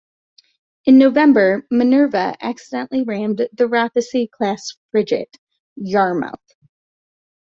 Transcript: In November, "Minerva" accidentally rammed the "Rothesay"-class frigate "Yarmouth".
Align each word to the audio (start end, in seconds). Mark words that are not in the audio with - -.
In 0.85 0.97
November, 0.97 1.67
"Minerva" 1.69 2.35
accidentally 2.41 3.03
rammed 3.03 3.47
the 3.53 3.65
"Rothesay"-class 3.67 4.61
frigate 4.89 5.37
"Yarmouth". 5.75 6.39